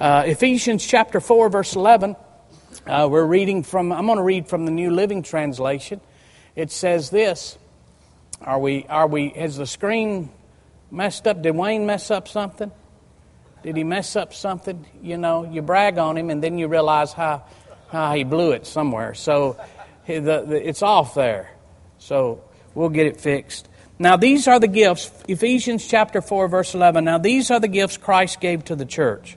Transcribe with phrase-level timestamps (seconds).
[0.00, 2.16] Uh, Ephesians chapter 4, verse 11.
[2.86, 6.00] Uh, we're reading from, I'm going to read from the New Living Translation.
[6.56, 7.58] It says this
[8.40, 10.30] Are we, are we, has the screen
[10.90, 11.42] messed up?
[11.42, 12.72] Did Wayne mess up something?
[13.62, 14.86] Did he mess up something?
[15.02, 17.44] You know, you brag on him and then you realize how,
[17.90, 19.12] how he blew it somewhere.
[19.12, 19.60] So
[20.06, 21.50] the, the, it's off there.
[21.98, 22.42] So
[22.74, 23.68] we'll get it fixed.
[23.98, 27.04] Now, these are the gifts, Ephesians chapter 4, verse 11.
[27.04, 29.36] Now, these are the gifts Christ gave to the church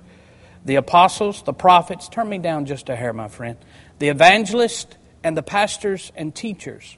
[0.65, 3.57] the apostles, the prophets, turn me down just a hair, my friend,
[3.99, 6.97] the evangelists, and the pastors and teachers.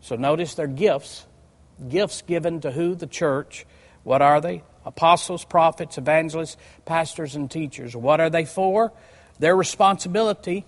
[0.00, 1.26] So notice their gifts.
[1.88, 2.94] Gifts given to who?
[2.94, 3.66] The church.
[4.04, 4.62] What are they?
[4.84, 7.96] Apostles, prophets, evangelists, pastors, and teachers.
[7.96, 8.92] What are they for?
[9.38, 10.64] Their responsibility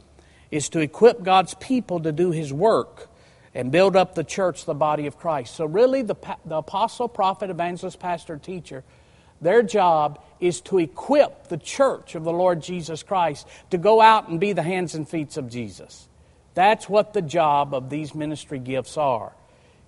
[0.50, 3.08] is to equip God's people to do His work
[3.54, 5.54] and build up the church, the body of Christ.
[5.54, 8.82] So, really, the, the apostle, prophet, evangelist, pastor, teacher
[9.40, 14.28] their job is to equip the church of the Lord Jesus Christ to go out
[14.28, 16.08] and be the hands and feet of Jesus.
[16.54, 19.32] That's what the job of these ministry gifts are.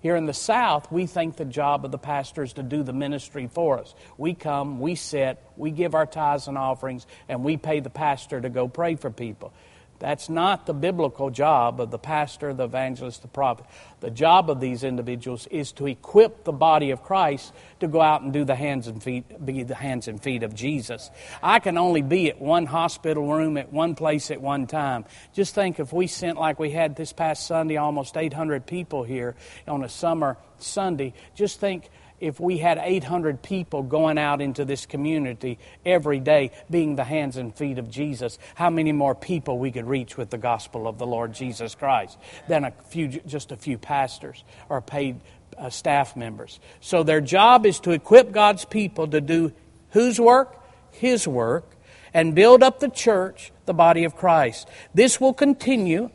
[0.01, 2.93] Here in the South, we think the job of the pastor is to do the
[2.93, 3.93] ministry for us.
[4.17, 8.41] We come, we sit, we give our tithes and offerings, and we pay the pastor
[8.41, 9.53] to go pray for people.
[10.01, 13.67] That's not the biblical job of the pastor, the evangelist, the prophet.
[13.99, 18.23] The job of these individuals is to equip the body of Christ to go out
[18.23, 21.11] and do the hands and feet, be the hands and feet of Jesus.
[21.43, 25.05] I can only be at one hospital room at one place at one time.
[25.35, 29.35] Just think if we sent like we had this past Sunday, almost 800 people here
[29.67, 31.13] on a summer Sunday.
[31.35, 36.95] Just think if we had 800 people going out into this community every day being
[36.95, 40.37] the hands and feet of Jesus, how many more people we could reach with the
[40.37, 42.17] gospel of the Lord Jesus Christ
[42.47, 45.19] than a few, just a few pastors or paid
[45.57, 46.59] uh, staff members.
[46.79, 49.51] So their job is to equip God's people to do
[49.89, 50.57] whose work?
[50.91, 51.65] His work,
[52.13, 54.67] and build up the church, the body of Christ.
[54.93, 56.11] This will continue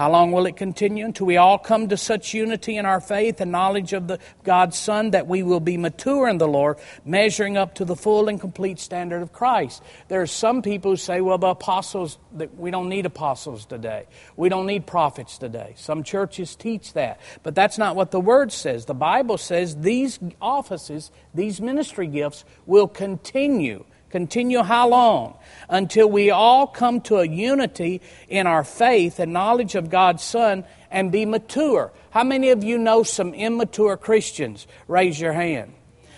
[0.00, 1.04] how long will it continue?
[1.04, 4.78] Until we all come to such unity in our faith and knowledge of the God's
[4.78, 8.40] Son that we will be mature in the Lord, measuring up to the full and
[8.40, 9.82] complete standard of Christ.
[10.08, 12.16] There are some people who say, well, the apostles,
[12.56, 14.06] we don't need apostles today.
[14.36, 15.74] We don't need prophets today.
[15.76, 17.20] Some churches teach that.
[17.42, 18.86] But that's not what the Word says.
[18.86, 25.36] The Bible says these offices, these ministry gifts, will continue Continue how long?
[25.68, 30.64] Until we all come to a unity in our faith and knowledge of God's Son
[30.90, 31.92] and be mature.
[32.10, 34.66] How many of you know some immature Christians?
[34.88, 35.72] Raise your hand.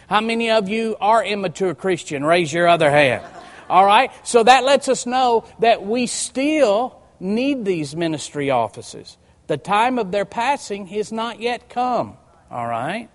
[0.08, 2.25] How many of you are immature Christian?
[2.25, 3.25] Raise your other hand.
[3.69, 4.10] All right?
[4.26, 9.16] So that lets us know that we still need these ministry offices.
[9.47, 12.16] The time of their passing has not yet come.
[12.50, 13.09] All right?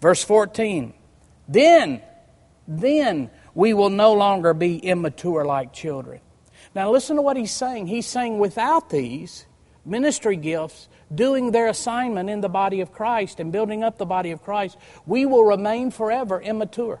[0.00, 0.92] Verse 14.
[1.48, 2.02] Then,
[2.66, 6.20] then we will no longer be immature like children.
[6.74, 7.86] Now, listen to what he's saying.
[7.86, 9.46] He's saying without these
[9.84, 14.30] ministry gifts, doing their assignment in the body of Christ and building up the body
[14.32, 14.76] of Christ,
[15.06, 17.00] we will remain forever immature.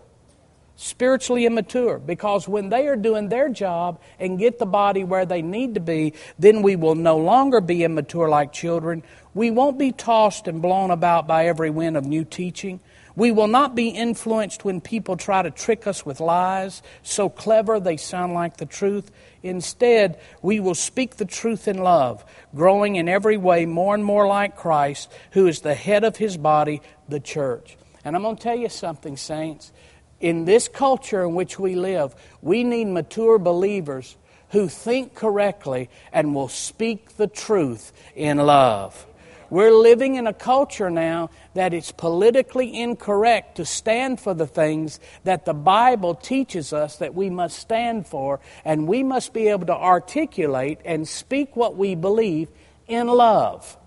[0.76, 5.40] Spiritually immature, because when they are doing their job and get the body where they
[5.40, 9.04] need to be, then we will no longer be immature like children.
[9.34, 12.80] We won't be tossed and blown about by every wind of new teaching.
[13.16, 17.78] We will not be influenced when people try to trick us with lies, so clever
[17.78, 19.10] they sound like the truth.
[19.42, 24.26] Instead, we will speak the truth in love, growing in every way more and more
[24.26, 27.76] like Christ, who is the head of his body, the church.
[28.04, 29.72] And I'm going to tell you something, saints.
[30.20, 34.16] In this culture in which we live, we need mature believers
[34.50, 39.06] who think correctly and will speak the truth in love.
[39.54, 44.98] We're living in a culture now that it's politically incorrect to stand for the things
[45.22, 49.66] that the Bible teaches us that we must stand for, and we must be able
[49.66, 52.48] to articulate and speak what we believe
[52.88, 53.78] in love.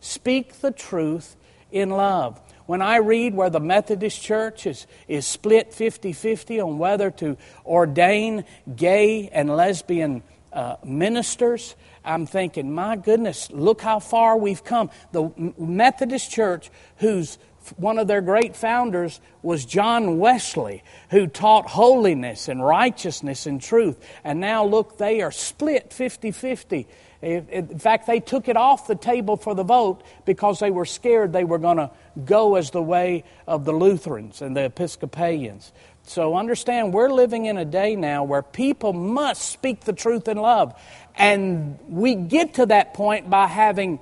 [0.00, 1.36] Speak the truth
[1.72, 2.38] in love.
[2.66, 7.38] When I read where the Methodist Church is, is split 50 50 on whether to
[7.64, 8.44] ordain
[8.76, 10.22] gay and lesbian
[10.52, 14.90] uh, ministers, I'm thinking, my goodness, look how far we've come.
[15.12, 17.38] The Methodist Church, whose
[17.76, 23.98] one of their great founders was John Wesley, who taught holiness and righteousness and truth.
[24.22, 26.86] And now, look, they are split 50 50.
[27.22, 31.32] In fact, they took it off the table for the vote because they were scared
[31.32, 31.90] they were going to
[32.22, 35.72] go as the way of the Lutherans and the Episcopalians.
[36.06, 40.36] So understand, we're living in a day now where people must speak the truth in
[40.36, 40.78] love.
[41.16, 44.00] And we get to that point by having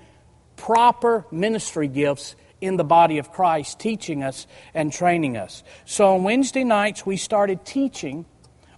[0.57, 5.65] proper ministry gifts in the body of Christ, teaching us and training us.
[5.85, 8.25] So on Wednesday nights, we started teaching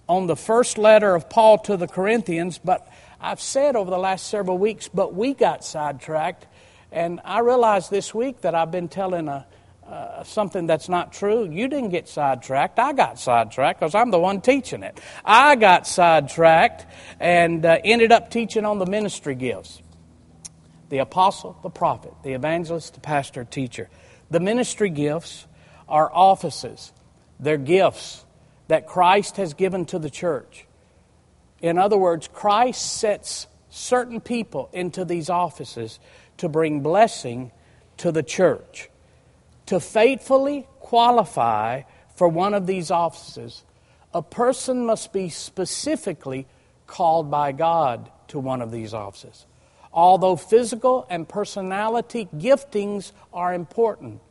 [0.09, 2.87] on the first letter of Paul to the Corinthians, but
[3.21, 6.47] I've said over the last several weeks, but we got sidetracked.
[6.91, 9.45] And I realized this week that I've been telling a,
[9.87, 11.49] uh, something that's not true.
[11.49, 12.79] You didn't get sidetracked.
[12.79, 14.99] I got sidetracked because I'm the one teaching it.
[15.23, 16.85] I got sidetracked
[17.19, 19.81] and uh, ended up teaching on the ministry gifts
[20.89, 23.89] the apostle, the prophet, the evangelist, the pastor, teacher.
[24.29, 25.47] The ministry gifts
[25.87, 26.93] are offices,
[27.39, 28.23] they're gifts
[28.67, 30.65] that Christ has given to the church.
[31.61, 35.99] In other words, Christ sets certain people into these offices
[36.37, 37.51] to bring blessing
[37.97, 38.89] to the church.
[39.67, 41.83] To faithfully qualify
[42.15, 43.63] for one of these offices,
[44.13, 46.47] a person must be specifically
[46.87, 49.45] called by God to one of these offices.
[49.91, 54.21] Although physical and personality giftings are important,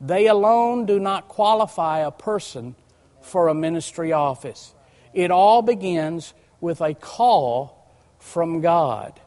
[0.00, 2.74] they alone do not qualify a person
[3.20, 4.74] for a ministry office.
[5.12, 7.86] It all begins with a call
[8.18, 9.20] from God.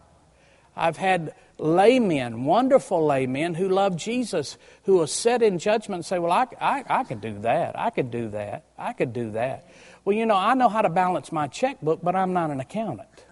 [0.75, 6.19] I've had laymen, wonderful laymen who love Jesus, who will sit in judgment and say,
[6.19, 7.77] Well, I, I, I could do that.
[7.77, 8.65] I could do that.
[8.77, 9.69] I could do that.
[10.05, 13.25] Well, you know, I know how to balance my checkbook, but I'm not an accountant.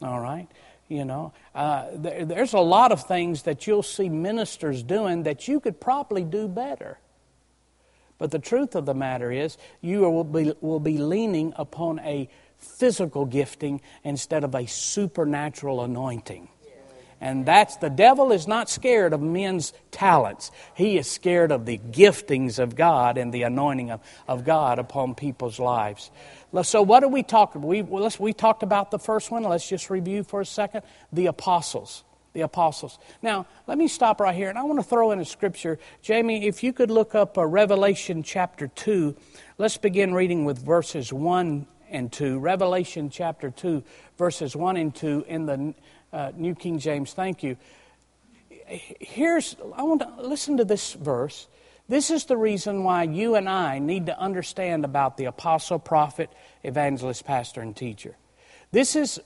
[0.00, 0.48] All right?
[0.88, 5.48] You know, uh, there, there's a lot of things that you'll see ministers doing that
[5.48, 6.98] you could probably do better.
[8.18, 12.28] But the truth of the matter is, you will be, will be leaning upon a
[12.58, 16.48] physical gifting instead of a supernatural anointing.
[17.22, 20.50] And that's the devil is not scared of men's talents.
[20.74, 25.14] He is scared of the giftings of God and the anointing of, of God upon
[25.14, 26.10] people's lives.
[26.64, 27.68] So, what are we talking about?
[27.68, 27.82] We,
[28.18, 29.44] we talked about the first one.
[29.44, 30.82] Let's just review for a second
[31.12, 32.02] the apostles.
[32.32, 32.98] The apostles.
[33.22, 35.78] Now, let me stop right here, and I want to throw in a scripture.
[36.00, 39.14] Jamie, if you could look up uh, Revelation chapter 2,
[39.58, 42.40] let's begin reading with verses 1 and 2.
[42.40, 43.84] Revelation chapter 2,
[44.18, 45.74] verses 1 and 2 in the
[46.12, 47.12] uh, New King James.
[47.12, 47.56] Thank you.
[48.66, 51.46] Here's, I want to listen to this verse.
[51.88, 56.30] This is the reason why you and I need to understand about the apostle, prophet,
[56.62, 58.16] evangelist, pastor, and teacher.
[58.70, 59.20] This is,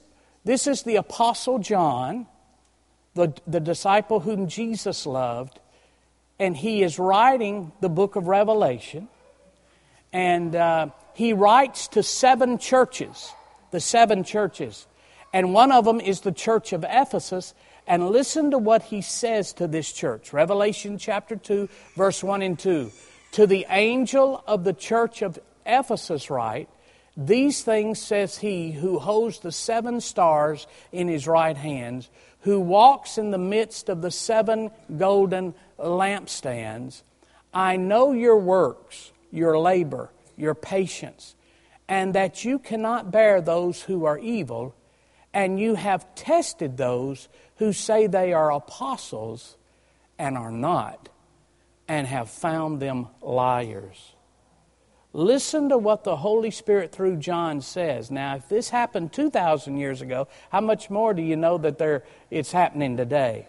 [0.45, 2.27] this is the apostle John,
[3.15, 5.61] the, the disciple whom Jesus loved,
[6.39, 9.09] and he is writing the book of Revelation.
[10.13, 13.33] And uh, he writes to seven churches,
[13.71, 14.87] the seven churches.
[15.33, 17.55] And one of them is the church of Ephesus.
[17.87, 20.33] And listen to what he says to this church.
[20.33, 22.91] Revelation chapter 2, verse 1 and 2.
[23.33, 26.69] To the angel of the church of Ephesus, write,
[27.17, 32.09] These things says he who holds the seven stars in his right hands,
[32.41, 37.03] who walks in the midst of the seven golden lampstands.
[37.53, 41.35] I know your works, your labor, your patience,
[41.89, 44.75] and that you cannot bear those who are evil,
[45.37, 49.59] and you have tested those who say they are apostles
[50.19, 51.11] and are not,
[51.87, 54.15] and have found them liars.
[55.13, 58.11] Listen to what the Holy Spirit through John says.
[58.11, 62.05] Now, if this happened 2,000 years ago, how much more do you know that there,
[62.31, 63.47] it's happening today?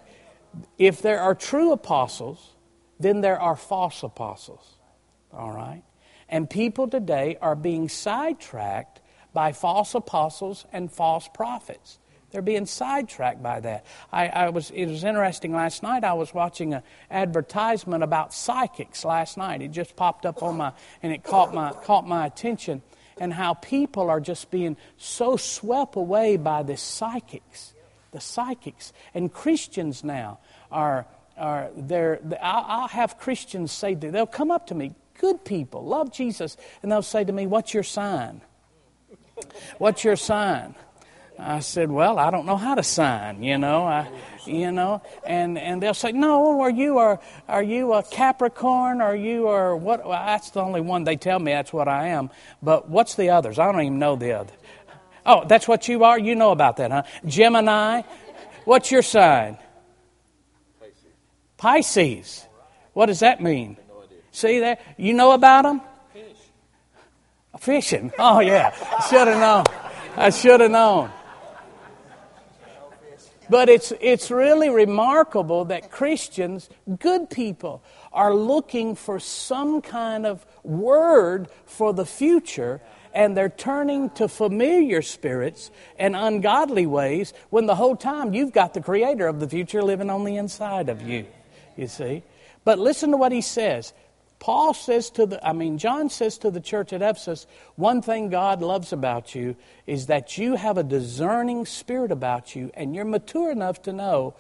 [0.78, 2.54] If there are true apostles,
[3.00, 4.76] then there are false apostles.
[5.32, 5.84] All right?
[6.28, 9.00] And people today are being sidetracked
[9.38, 12.00] by false apostles and false prophets.
[12.32, 13.86] They're being sidetracked by that.
[14.12, 16.04] I, I, was, it was interesting last night.
[16.04, 19.62] I was watching an advertisement about psychics last night.
[19.62, 22.82] It just popped up on my, and it caught my, caught my attention.
[23.20, 27.76] And how people are just being so swept away by the psychics.
[28.14, 28.92] The psychics.
[29.14, 30.40] And Christians now
[30.72, 31.06] are,
[31.38, 32.22] are there.
[32.42, 36.92] I'll, I'll have Christians say, they'll come up to me, good people, love Jesus, and
[36.92, 38.42] they'll say to me, What's your sign?
[39.78, 40.76] What's your sign?
[41.40, 44.08] I said, "Well, I don't know how to sign, you know, I,
[44.46, 49.02] you know." And and they'll say, "No, are you are are you a Capricorn?
[49.02, 52.08] Are you are what?" Well, that's the only one they tell me that's what I
[52.08, 52.32] am.
[52.64, 53.60] But what's the others?
[53.60, 54.54] I don't even know the other.
[55.26, 56.18] Oh, that's what you are.
[56.18, 57.04] You know about that, huh?
[57.26, 58.02] Gemini.
[58.66, 59.58] What's your sign?
[60.80, 61.04] Pisces.
[61.58, 62.48] Pisces.
[62.94, 63.78] What does that mean?
[64.32, 64.82] See that?
[64.98, 65.82] You know about them?
[67.60, 68.12] Fishing.
[68.20, 68.72] Oh, yeah.
[69.10, 69.66] Should have known.
[70.16, 71.12] I should have known.
[73.50, 80.46] But it's, it's really remarkable that Christians, good people, are looking for some kind of
[80.64, 82.82] word for the future
[83.14, 88.74] and they're turning to familiar spirits and ungodly ways when the whole time you've got
[88.74, 91.26] the creator of the future living on the inside of you.
[91.76, 92.24] You see?
[92.64, 93.94] But listen to what he says.
[94.40, 98.30] Paul says to the, I mean, John says to the church at Ephesus, one thing
[98.30, 99.56] God loves about you
[99.88, 104.36] is that you have a discerning spirit about you and you're mature enough to know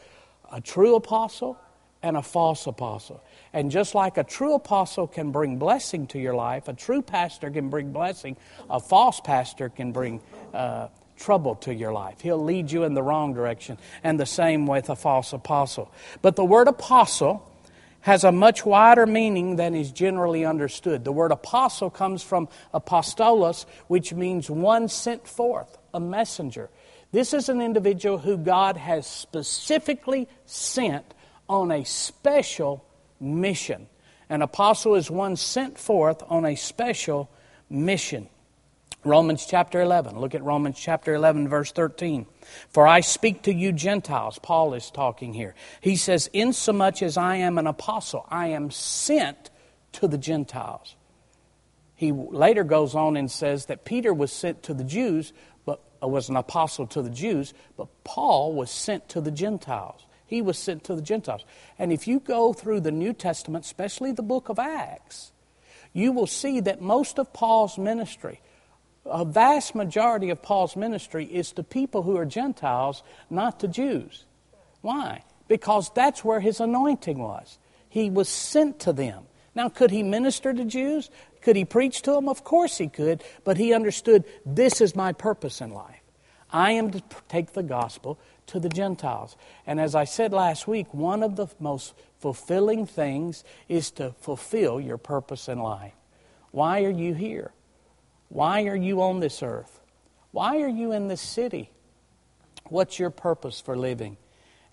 [0.52, 1.60] a true apostle
[2.04, 3.24] and a false apostle.
[3.54, 7.50] And just like a true apostle can bring blessing to your life, a true pastor
[7.50, 8.38] can bring blessing,
[8.70, 10.22] a false pastor can bring
[10.54, 12.22] uh, trouble to your life.
[12.22, 13.78] He'll lead you in the wrong direction.
[14.04, 15.92] And the same with a false apostle.
[16.22, 17.50] But the word apostle,
[18.02, 21.04] has a much wider meaning than is generally understood.
[21.04, 26.70] The word apostle comes from apostolos, which means one sent forth, a messenger.
[27.12, 31.14] This is an individual who God has specifically sent
[31.50, 32.86] on a special
[33.20, 33.88] mission.
[34.30, 37.30] An apostle is one sent forth on a special
[37.70, 38.30] mission.
[39.04, 40.20] Romans chapter 11.
[40.20, 42.26] Look at Romans chapter 11, verse 13.
[42.70, 44.40] For I speak to you Gentiles.
[44.42, 45.56] Paul is talking here.
[45.82, 49.50] He says, Insomuch as I am an apostle, I am sent
[49.94, 50.96] to the Gentiles.
[51.96, 55.34] He later goes on and says that Peter was sent to the Jews,
[55.66, 60.06] but uh, was an apostle to the Jews, but Paul was sent to the Gentiles.
[60.28, 61.44] He was sent to the Gentiles.
[61.80, 65.32] And if you go through the New Testament, especially the book of Acts,
[65.94, 68.42] you will see that most of Paul's ministry
[69.10, 74.26] a vast majority of Paul's ministry is to people who are Gentiles, not to Jews.
[74.82, 75.24] Why?
[75.48, 77.58] Because that's where his anointing was.
[77.90, 79.24] He was sent to them.
[79.56, 81.10] Now, could he minister to Jews?
[81.42, 82.30] Could he preach to them?
[82.30, 86.02] Of course he could, but he understood this is my purpose in life.
[86.52, 89.36] I am to take the gospel to the Gentiles.
[89.66, 94.80] And as I said last week, one of the most fulfilling things is to fulfill
[94.80, 95.94] your purpose in life.
[96.52, 97.52] Why are you here?
[98.30, 99.80] Why are you on this earth?
[100.32, 101.72] Why are you in this city?
[102.66, 104.18] What's your purpose for living?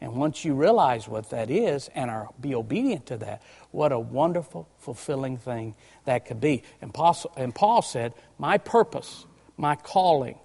[0.00, 3.98] And once you realize what that is and are be obedient to that, what a
[3.98, 6.62] wonderful, fulfilling thing that could be.
[6.82, 9.24] And Paul, and Paul said, My purpose,
[9.56, 10.38] my calling,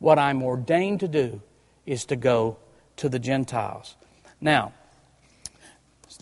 [0.00, 1.40] what I'm ordained to do
[1.86, 2.58] is to go
[2.96, 3.96] to the Gentiles.
[4.40, 4.74] Now,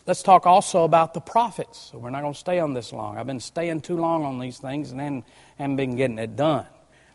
[0.06, 1.90] let's talk also about the prophets.
[1.94, 3.18] We're not going to stay on this long.
[3.18, 5.24] I've been staying too long on these things and then
[5.58, 6.66] haven't been getting it done.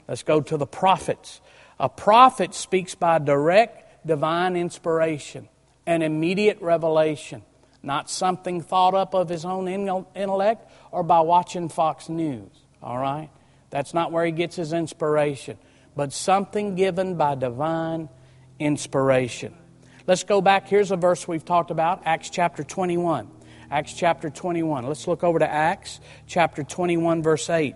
[0.07, 1.41] Let's go to the prophets.
[1.79, 5.49] A prophet speaks by direct divine inspiration
[5.85, 7.43] and immediate revelation,
[7.83, 12.49] not something thought up of his own intellect or by watching Fox News.
[12.81, 13.29] All right?
[13.69, 15.57] That's not where he gets his inspiration,
[15.95, 18.09] but something given by divine
[18.59, 19.53] inspiration.
[20.07, 20.69] Let's go back.
[20.69, 23.29] Here's a verse we've talked about Acts chapter 21.
[23.69, 24.87] Acts chapter 21.
[24.87, 27.75] Let's look over to Acts chapter 21, verse 8.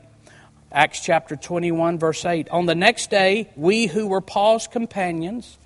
[0.71, 2.47] Acts chapter 21, verse 8.
[2.47, 5.57] On the next day, we who were Paul's companions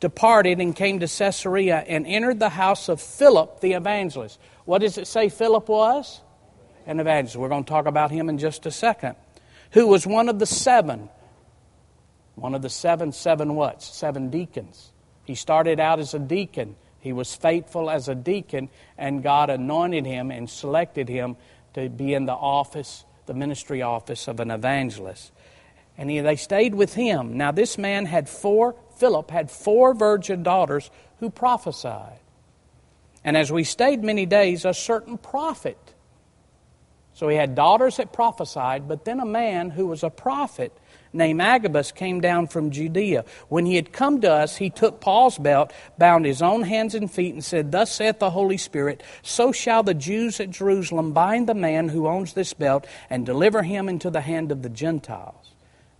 [0.00, 4.40] departed and came to Caesarea and entered the house of Philip the evangelist.
[4.64, 6.20] What does it say Philip was?
[6.86, 7.36] An evangelist.
[7.36, 9.14] We're going to talk about him in just a second.
[9.74, 11.08] Who was one of the seven.
[12.34, 13.80] One of the seven, seven what?
[13.80, 14.90] Seven deacons.
[15.30, 16.74] He started out as a deacon.
[16.98, 18.68] He was faithful as a deacon,
[18.98, 21.36] and God anointed him and selected him
[21.74, 25.30] to be in the office, the ministry office of an evangelist.
[25.96, 27.36] And he, they stayed with him.
[27.36, 32.18] Now, this man had four, Philip had four virgin daughters who prophesied.
[33.22, 35.78] And as we stayed many days, a certain prophet.
[37.14, 40.76] So he had daughters that prophesied, but then a man who was a prophet
[41.12, 43.24] named Agabus came down from Judea.
[43.48, 47.10] When he had come to us, he took Paul's belt, bound his own hands and
[47.10, 51.48] feet, and said, Thus saith the Holy Spirit, so shall the Jews at Jerusalem bind
[51.48, 55.50] the man who owns this belt and deliver him into the hand of the Gentiles.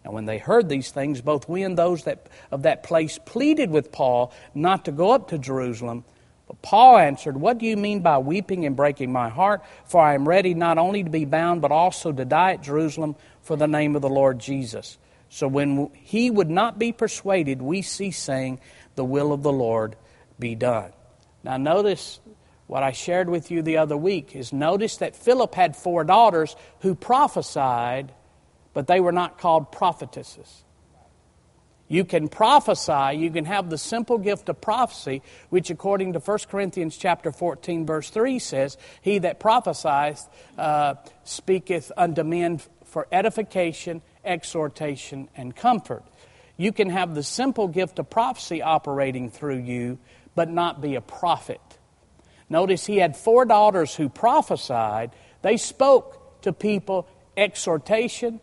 [0.04, 3.70] Now, when they heard these things, both we and those that, of that place pleaded
[3.70, 6.04] with Paul not to go up to Jerusalem.
[6.50, 9.62] But Paul answered, What do you mean by weeping and breaking my heart?
[9.84, 13.14] For I am ready not only to be bound, but also to die at Jerusalem
[13.42, 14.98] for the name of the Lord Jesus.
[15.28, 18.58] So when he would not be persuaded, we cease saying,
[18.96, 19.94] The will of the Lord
[20.40, 20.90] be done.
[21.44, 22.18] Now, notice
[22.66, 26.56] what I shared with you the other week is notice that Philip had four daughters
[26.80, 28.12] who prophesied,
[28.74, 30.64] but they were not called prophetesses.
[31.90, 36.38] You can prophesy, you can have the simple gift of prophecy, which according to 1
[36.48, 40.94] Corinthians chapter 14, verse 3 says, He that prophesieth uh,
[41.24, 46.04] speaketh unto men for edification, exhortation, and comfort.
[46.56, 49.98] You can have the simple gift of prophecy operating through you,
[50.36, 51.60] but not be a prophet.
[52.48, 55.10] Notice he had four daughters who prophesied.
[55.42, 58.40] They spoke to people exhortation,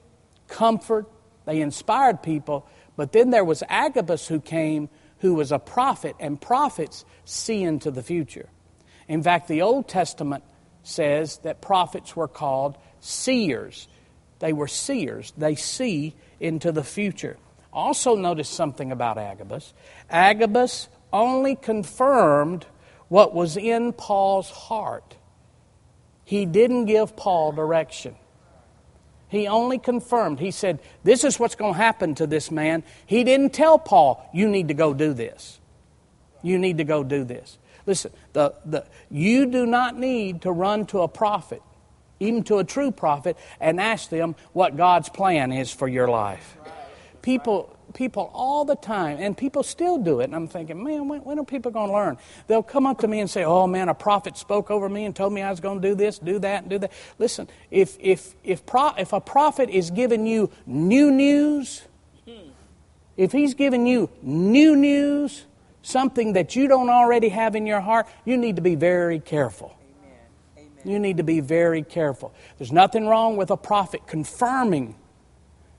[0.49, 1.07] comfort,
[1.45, 4.89] they inspired people but then there was Agabus who came,
[5.19, 8.49] who was a prophet, and prophets see into the future.
[9.07, 10.43] In fact, the Old Testament
[10.83, 13.87] says that prophets were called seers.
[14.39, 17.37] They were seers, they see into the future.
[17.71, 19.73] Also, notice something about Agabus.
[20.09, 22.65] Agabus only confirmed
[23.07, 25.15] what was in Paul's heart,
[26.25, 28.15] he didn't give Paul direction.
[29.29, 30.39] He only confirmed.
[30.39, 32.83] He said, This is what's going to happen to this man.
[33.05, 35.59] He didn't tell Paul, You need to go do this.
[36.41, 37.57] You need to go do this.
[37.85, 41.61] Listen, the, the, you do not need to run to a prophet,
[42.19, 46.57] even to a true prophet, and ask them what God's plan is for your life.
[47.21, 50.25] People, people all the time, and people still do it.
[50.25, 52.17] And I'm thinking, man, when, when are people going to learn?
[52.45, 55.15] They'll come up to me and say, oh man, a prophet spoke over me and
[55.15, 56.91] told me I was going to do this, do that, and do that.
[57.17, 61.81] Listen, if, if, if, pro, if a prophet is giving you new news,
[63.17, 65.45] if he's giving you new news,
[65.81, 69.75] something that you don't already have in your heart, you need to be very careful.
[70.85, 72.31] You need to be very careful.
[72.59, 74.93] There's nothing wrong with a prophet confirming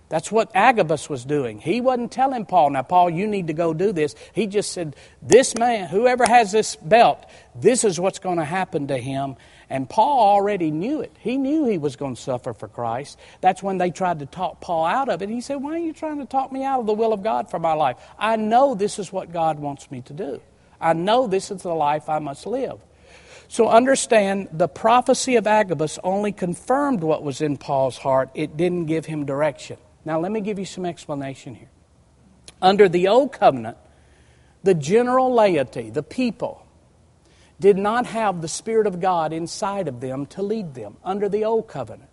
[0.08, 1.58] that's what Agabus was doing.
[1.58, 4.14] He wasn't telling Paul, now, Paul, you need to go do this.
[4.32, 7.24] He just said, This man, whoever has this belt,
[7.54, 9.36] this is what's going to happen to him.
[9.68, 11.14] And Paul already knew it.
[11.20, 13.18] He knew he was going to suffer for Christ.
[13.42, 15.28] That's when they tried to talk Paul out of it.
[15.28, 17.50] He said, Why are you trying to talk me out of the will of God
[17.50, 17.98] for my life?
[18.18, 20.40] I know this is what God wants me to do.
[20.80, 22.80] I know this is the life I must live.
[23.48, 28.86] So understand the prophecy of Agabus only confirmed what was in Paul's heart, it didn't
[28.86, 29.78] give him direction.
[30.04, 31.70] Now, let me give you some explanation here.
[32.60, 33.76] Under the Old Covenant,
[34.62, 36.66] the general laity, the people,
[37.60, 41.44] did not have the Spirit of God inside of them to lead them under the
[41.44, 42.10] Old Covenant.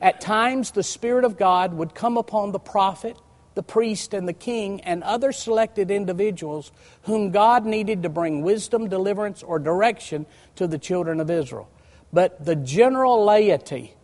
[0.00, 3.16] At times, the Spirit of God would come upon the prophet,
[3.54, 8.88] the priest, and the king, and other selected individuals whom God needed to bring wisdom,
[8.88, 10.26] deliverance, or direction
[10.56, 11.70] to the children of Israel.
[12.12, 13.94] But the general laity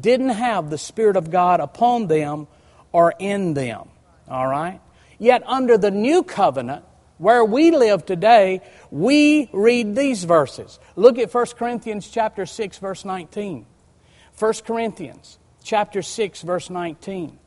[0.00, 2.48] didn't have the Spirit of God upon them
[2.94, 3.88] are in them.
[4.28, 4.80] All right?
[5.18, 6.84] Yet under the new covenant,
[7.18, 10.78] where we live today, we read these verses.
[10.96, 13.66] Look at 1 Corinthians chapter 6 verse 19.
[14.38, 17.38] 1 Corinthians chapter 6 verse 19.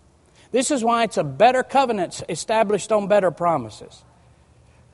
[0.51, 4.03] This is why it's a better covenant established on better promises.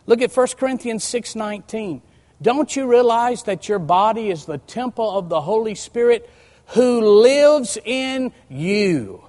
[0.06, 2.02] Look at 1 Corinthians 6:19.
[2.42, 6.30] Don't you realize that your body is the temple of the Holy Spirit
[6.68, 9.24] who lives in you?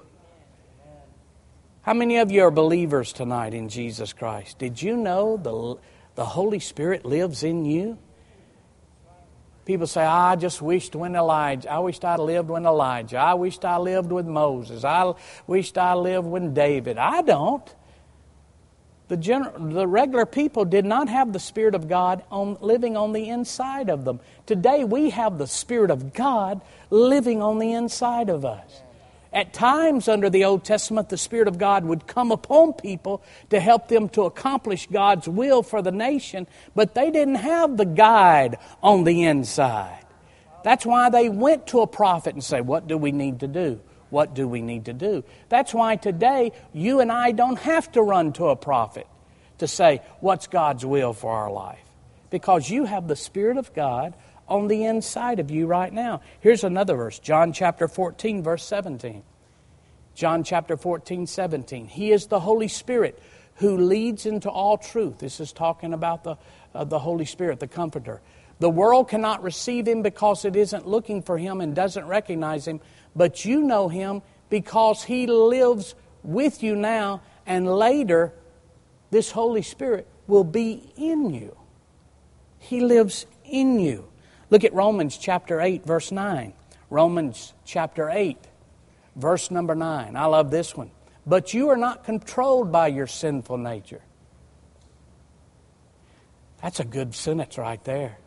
[1.85, 4.57] How many of you are believers tonight in Jesus Christ?
[4.57, 5.79] Did you know the,
[6.15, 7.99] the Holy Spirit lives in you?
[9.65, 13.17] People say, I just wished when Elijah, I wished I lived when Elijah.
[13.17, 14.83] I wished I lived with Moses.
[14.83, 15.13] I
[15.45, 16.97] wished I lived when David.
[16.97, 17.75] I don't.
[19.07, 23.13] The, general, the regular people did not have the Spirit of God on, living on
[23.13, 24.21] the inside of them.
[24.47, 28.81] Today we have the Spirit of God living on the inside of us.
[29.35, 33.59] At times, under the Old Testament, the Spirit of God would come upon people to
[33.59, 38.57] help them to accomplish God's will for the nation, but they didn't have the guide
[38.81, 40.05] on the inside.
[40.63, 43.81] That's why they went to a prophet and say, What do we need to do?
[44.09, 45.25] What do we need to do?
[45.49, 49.05] That's why today you and I don't have to run to a prophet
[49.57, 51.83] to say, What's God's will for our life?
[52.29, 54.13] Because you have the Spirit of God
[54.47, 56.21] on the inside of you right now.
[56.39, 59.23] Here's another verse John chapter 14, verse 17.
[60.13, 61.87] John chapter 14, 17.
[61.87, 63.21] He is the Holy Spirit
[63.55, 65.19] who leads into all truth.
[65.19, 66.37] This is talking about the,
[66.73, 68.21] uh, the Holy Spirit, the Comforter.
[68.59, 72.79] The world cannot receive him because it isn't looking for him and doesn't recognize him,
[73.15, 78.33] but you know him because he lives with you now, and later,
[79.11, 81.55] this Holy Spirit will be in you.
[82.59, 84.07] He lives in you.
[84.49, 86.53] Look at Romans chapter 8, verse 9.
[86.89, 88.37] Romans chapter 8,
[89.15, 90.15] verse number 9.
[90.15, 90.91] I love this one.
[91.25, 94.01] But you are not controlled by your sinful nature.
[96.61, 98.17] That's a good sentence right there.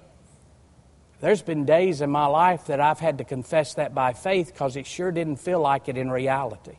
[1.20, 4.76] There's been days in my life that I've had to confess that by faith because
[4.76, 6.76] it sure didn't feel like it in reality.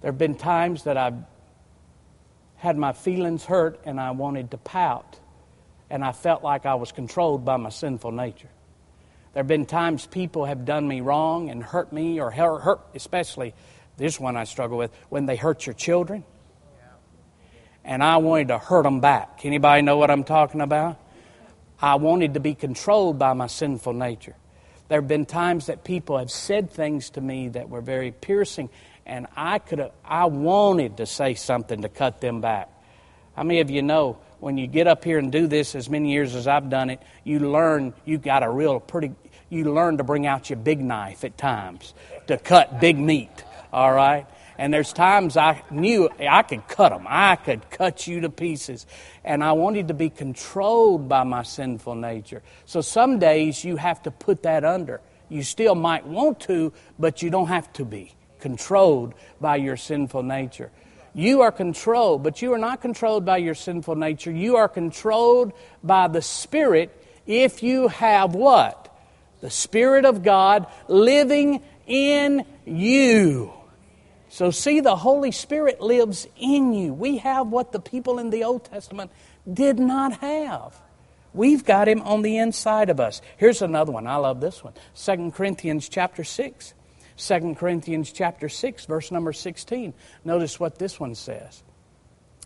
[0.00, 1.22] There have been times that I've
[2.56, 5.18] had my feelings hurt and I wanted to pout,
[5.90, 8.48] and I felt like I was controlled by my sinful nature.
[9.32, 13.52] There have been times people have done me wrong and hurt me, or hurt, especially
[13.96, 16.24] this one I struggle with, when they hurt your children.
[17.84, 19.40] And I wanted to hurt them back.
[19.44, 20.98] Anybody know what I'm talking about?
[21.80, 24.36] I wanted to be controlled by my sinful nature.
[24.88, 28.70] There have been times that people have said things to me that were very piercing,
[29.04, 32.70] and I could have, I wanted to say something to cut them back.
[33.34, 36.12] How many of you know when you get up here and do this as many
[36.12, 39.14] years as I've done it, you learn you got a real pretty
[39.50, 41.94] you learn to bring out your big knife at times
[42.26, 44.26] to cut big meat, all right?
[44.58, 47.06] And there's times I knew I could cut them.
[47.08, 48.86] I could cut you to pieces.
[49.24, 52.42] And I wanted to be controlled by my sinful nature.
[52.64, 55.00] So some days you have to put that under.
[55.28, 60.22] You still might want to, but you don't have to be controlled by your sinful
[60.22, 60.70] nature.
[61.14, 64.32] You are controlled, but you are not controlled by your sinful nature.
[64.32, 68.92] You are controlled by the Spirit if you have what?
[69.40, 73.52] The Spirit of God living in you.
[74.28, 76.92] So, see, the Holy Spirit lives in you.
[76.92, 79.12] We have what the people in the Old Testament
[79.50, 80.74] did not have.
[81.32, 83.22] We've got him on the inside of us.
[83.36, 84.08] Here's another one.
[84.08, 84.72] I love this one.
[84.96, 86.74] 2 Corinthians chapter 6.
[87.16, 89.94] 2 Corinthians chapter 6, verse number 16.
[90.24, 91.62] Notice what this one says.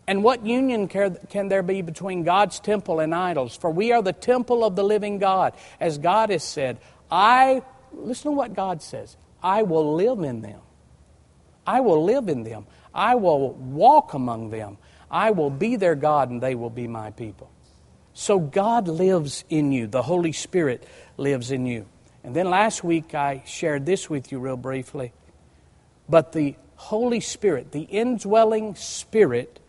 [0.06, 3.56] And what union can there be between God's temple and idols?
[3.56, 5.52] For we are the temple of the living God.
[5.78, 6.78] As God has said,
[7.10, 10.60] I, listen to what God says, I will live in them.
[11.66, 12.66] I will live in them.
[12.94, 14.78] I will walk among them.
[15.10, 17.50] I will be their God and they will be my people.
[18.14, 19.86] So God lives in you.
[19.86, 20.86] The Holy Spirit
[21.18, 21.86] lives in you.
[22.28, 25.14] And then last week I shared this with you real briefly.
[26.10, 29.60] But the Holy Spirit, the indwelling Spirit,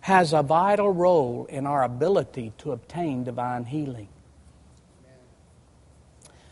[0.00, 4.08] has a vital role in our ability to obtain divine healing.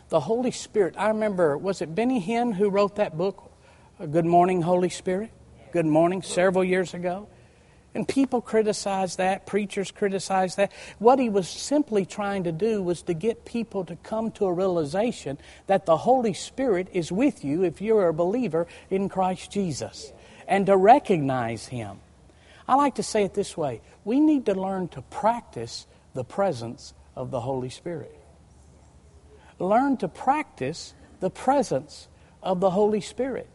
[0.07, 3.51] The Holy Spirit, I remember, was it Benny Hinn who wrote that book,
[3.99, 5.31] Good Morning, Holy Spirit.
[5.73, 7.27] Good Morning, several years ago.
[7.95, 10.71] And people criticize that, preachers criticize that.
[10.99, 14.53] What he was simply trying to do was to get people to come to a
[14.53, 20.13] realization that the Holy Spirit is with you if you're a believer in Christ Jesus
[20.49, 21.99] and to recognize Him.
[22.67, 26.93] I like to say it this way we need to learn to practice the presence
[27.15, 28.15] of the Holy Spirit.
[29.59, 32.07] Learn to practice the presence
[32.41, 33.47] of the Holy Spirit.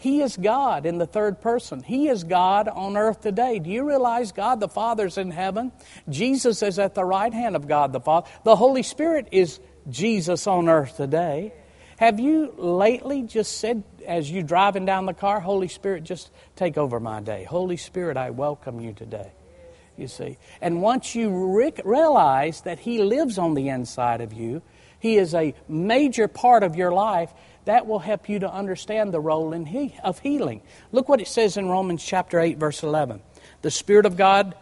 [0.00, 1.82] He is God in the third person.
[1.82, 3.58] He is God on earth today.
[3.58, 5.72] Do you realize God the Father's in heaven?
[6.08, 8.26] Jesus is at the right hand of God the Father.
[8.42, 9.60] The Holy Spirit is
[9.90, 11.52] Jesus on earth today.
[11.98, 16.78] Have you lately just said, as you driving down the car, Holy Spirit, just take
[16.78, 17.44] over my day?
[17.44, 19.30] Holy Spirit, I welcome you today.
[19.98, 20.38] You see.
[20.62, 24.62] And once you re- realize that He lives on the inside of you,
[25.00, 27.32] He is a major part of your life,
[27.64, 30.62] that will help you to understand the role in he, of healing.
[30.92, 33.20] Look what it says in Romans chapter 8, verse 11.
[33.62, 34.54] The Spirit of God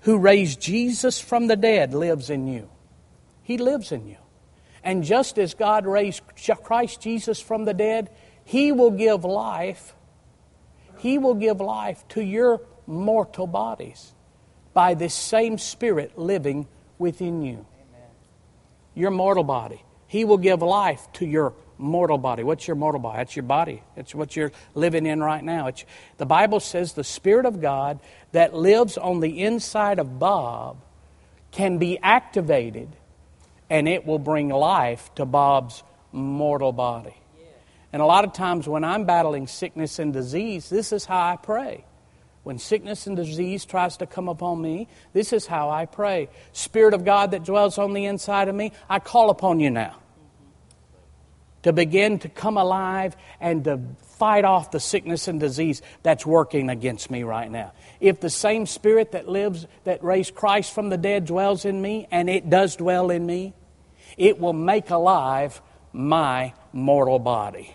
[0.00, 2.68] who raised Jesus from the dead lives in you.
[3.42, 4.16] He lives in you.
[4.82, 6.22] And just as God raised
[6.62, 8.10] Christ Jesus from the dead,
[8.44, 9.94] He will give life.
[10.98, 14.12] He will give life to your mortal bodies
[14.74, 16.66] by this same Spirit living
[16.98, 17.66] within you.
[18.94, 19.82] Your mortal body.
[20.06, 22.44] He will give life to your mortal body.
[22.44, 23.18] What's your mortal body?
[23.18, 23.82] That's your body.
[23.96, 25.66] It's what you're living in right now.
[25.66, 25.84] It's,
[26.18, 28.00] the Bible says the Spirit of God
[28.32, 30.76] that lives on the inside of Bob
[31.50, 32.88] can be activated
[33.70, 37.16] and it will bring life to Bob's mortal body.
[37.92, 41.36] And a lot of times when I'm battling sickness and disease, this is how I
[41.36, 41.84] pray.
[42.44, 46.28] When sickness and disease tries to come upon me, this is how I pray.
[46.52, 49.96] Spirit of God that dwells on the inside of me, I call upon you now
[51.64, 53.80] to begin to come alive and to
[54.18, 57.72] fight off the sickness and disease that's working against me right now.
[58.00, 62.06] If the same spirit that lives, that raised Christ from the dead dwells in me,
[62.10, 63.54] and it does dwell in me,
[64.18, 65.62] it will make alive
[65.94, 67.74] my mortal body.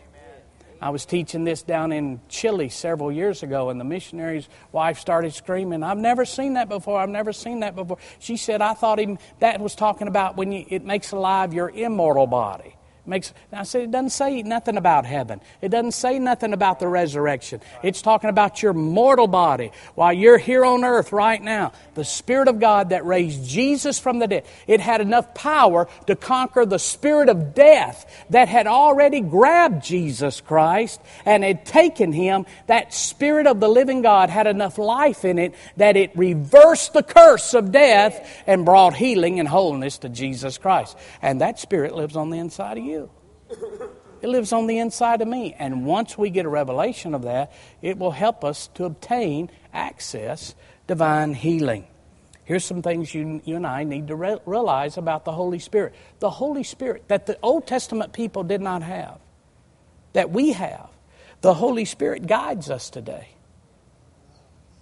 [0.82, 5.34] I was teaching this down in Chile several years ago, and the missionary's wife started
[5.34, 7.00] screaming, I've never seen that before.
[7.00, 7.98] I've never seen that before.
[8.20, 11.70] She said, I thought he, that was talking about when you, it makes alive your
[11.70, 12.76] immortal body.
[13.06, 15.42] Makes I said it doesn't say nothing about heaven.
[15.62, 17.62] It doesn't say nothing about the resurrection.
[17.84, 21.72] It's talking about your mortal body while you're here on earth right now.
[21.96, 24.46] The Spirit of God that raised Jesus from the dead.
[24.68, 30.42] It had enough power to conquer the spirit of death that had already grabbed Jesus
[30.42, 32.46] Christ and had taken him.
[32.68, 37.04] That Spirit of the living God had enough life in it that it reversed the
[37.04, 40.98] curse of death and brought healing and wholeness to Jesus Christ.
[41.22, 42.99] And that Spirit lives on the inside of you.
[44.22, 45.56] It lives on the inside of me.
[45.58, 50.56] And once we get a revelation of that, it will help us to obtain access
[50.88, 51.88] divine healing.
[52.44, 55.94] Here's some things you, you and I need to re- realize about the Holy Spirit.
[56.20, 59.20] The Holy Spirit that the Old Testament people did not have,
[60.14, 60.90] that we have.
[61.42, 63.30] The Holy Spirit guides us today.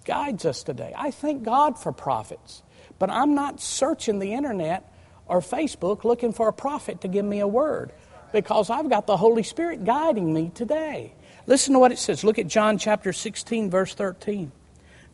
[0.06, 0.94] Guides us today.
[0.96, 2.62] I thank God for prophets,
[2.98, 4.90] but I'm not searching the internet
[5.26, 7.92] or Facebook looking for a prophet to give me a word
[8.32, 11.12] because I've got the Holy Spirit guiding me today.
[11.46, 12.24] Listen to what it says.
[12.24, 14.52] Look at John chapter 16, verse 13.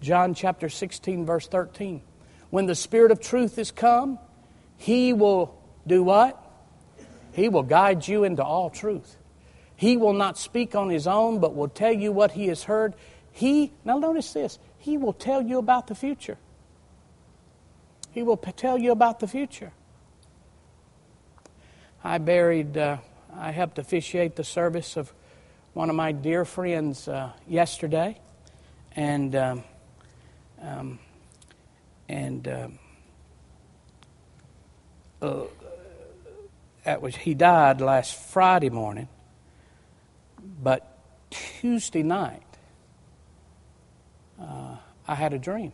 [0.00, 2.02] John chapter 16, verse 13.
[2.50, 4.18] When the Spirit of truth is come,
[4.76, 6.40] He will do what?
[7.32, 9.16] He will guide you into all truth.
[9.76, 12.94] He will not speak on His own, but will tell you what He has heard.
[13.32, 16.38] He, now notice this, He will tell you about the future.
[18.10, 19.72] He will tell you about the future.
[22.06, 22.98] I buried, uh,
[23.34, 25.10] I helped officiate the service of
[25.72, 28.20] one of my dear friends uh, yesterday,
[28.94, 29.64] and um,
[30.60, 30.98] um,
[32.06, 32.78] and um,
[35.22, 35.44] uh,
[36.84, 39.08] that was he died last Friday morning,
[40.62, 40.98] but
[41.30, 42.42] Tuesday night
[44.38, 44.76] uh,
[45.08, 45.72] I had a dream,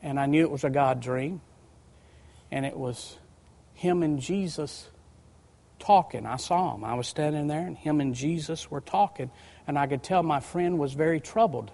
[0.00, 1.40] and I knew it was a God dream,
[2.52, 3.16] and it was
[3.80, 4.90] him and Jesus
[5.78, 6.26] talking.
[6.26, 6.84] I saw him.
[6.84, 9.30] I was standing there, and him and Jesus were talking,
[9.66, 11.70] and I could tell my friend was very troubled.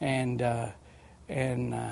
[0.00, 0.70] And uh,
[1.28, 1.90] and uh,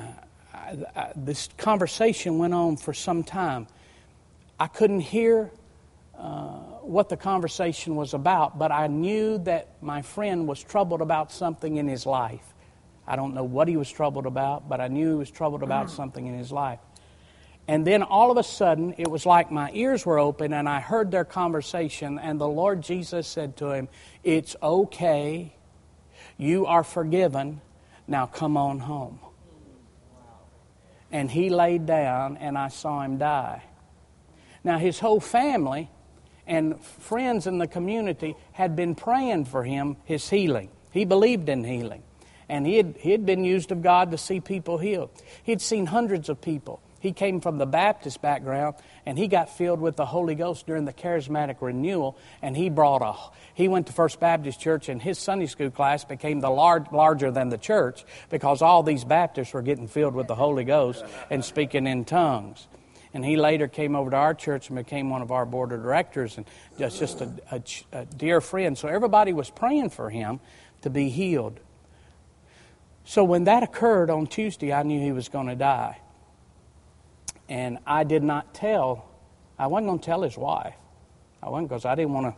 [0.52, 3.68] I, I, this conversation went on for some time.
[4.58, 5.52] I couldn't hear
[6.18, 11.30] uh, what the conversation was about, but I knew that my friend was troubled about
[11.30, 12.54] something in his life.
[13.06, 15.86] I don't know what he was troubled about, but I knew he was troubled about
[15.86, 15.90] mm.
[15.90, 16.80] something in his life.
[17.68, 20.80] And then all of a sudden, it was like my ears were open and I
[20.80, 22.18] heard their conversation.
[22.18, 23.88] And the Lord Jesus said to him,
[24.24, 25.54] It's okay.
[26.38, 27.60] You are forgiven.
[28.06, 29.20] Now come on home.
[31.12, 33.62] And he laid down and I saw him die.
[34.64, 35.90] Now, his whole family
[36.46, 40.70] and friends in the community had been praying for him, his healing.
[40.90, 42.02] He believed in healing.
[42.48, 45.10] And he had, he had been used of God to see people healed.
[45.42, 49.80] He'd seen hundreds of people he came from the Baptist background and he got filled
[49.80, 53.14] with the Holy Ghost during the charismatic renewal and he brought a
[53.54, 57.30] he went to First Baptist Church and his Sunday school class became the large larger
[57.30, 61.44] than the church because all these Baptists were getting filled with the Holy Ghost and
[61.44, 62.66] speaking in tongues.
[63.14, 65.82] And he later came over to our church and became one of our board of
[65.82, 66.46] directors and
[66.78, 68.76] just, just a, a, a dear friend.
[68.76, 70.40] So everybody was praying for him
[70.82, 71.58] to be healed.
[73.04, 75.98] So when that occurred on Tuesday, I knew he was going to die.
[77.48, 79.08] And I did not tell,
[79.58, 80.74] I wasn't going to tell his wife.
[81.42, 82.34] I wasn't because I didn't want to.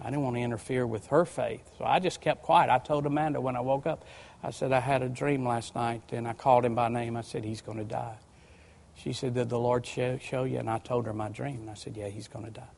[0.00, 1.68] I didn't want to interfere with her faith.
[1.76, 2.70] So I just kept quiet.
[2.70, 4.04] I told Amanda when I woke up,
[4.44, 7.16] I said, I had a dream last night, and I called him by name.
[7.16, 8.16] I said, He's going to die.
[8.94, 10.58] She said, Did the Lord show, show you?
[10.58, 11.62] And I told her my dream.
[11.62, 12.70] And I said, Yeah, he's going to die.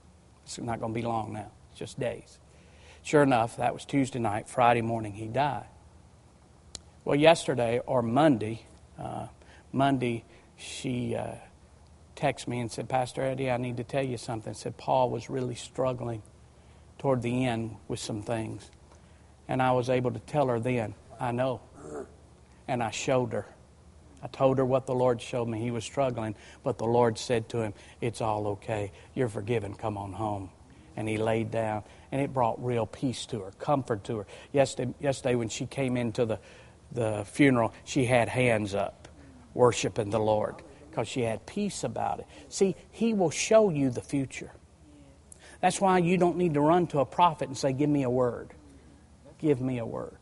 [0.44, 2.38] It's not going to be long now, it's just days.
[3.02, 4.48] Sure enough, that was Tuesday night.
[4.48, 5.66] Friday morning, he died.
[7.04, 8.64] Well, yesterday or Monday,
[8.98, 9.26] uh,
[9.72, 10.24] Monday,
[10.56, 11.16] she.
[11.16, 11.34] Uh,
[12.20, 14.52] texted me and said, Pastor Eddie, I need to tell you something.
[14.52, 16.22] Said Paul was really struggling
[16.98, 18.70] toward the end with some things.
[19.48, 21.60] And I was able to tell her then, I know.
[22.68, 23.46] And I showed her.
[24.22, 25.60] I told her what the Lord showed me.
[25.60, 28.92] He was struggling, but the Lord said to him, It's all okay.
[29.14, 29.74] You're forgiven.
[29.74, 30.50] Come on home.
[30.96, 34.26] And he laid down, and it brought real peace to her, comfort to her.
[34.52, 36.38] Yesterday, yesterday when she came into the,
[36.92, 39.08] the funeral, she had hands up,
[39.54, 40.56] worshiping the Lord
[40.90, 42.26] because she had peace about it.
[42.48, 44.52] See, He will show you the future.
[45.60, 48.10] That's why you don't need to run to a prophet and say, Give me a
[48.10, 48.50] word.
[49.38, 50.16] Give me a word.